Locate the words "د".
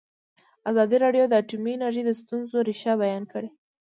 1.27-1.33, 2.05-2.11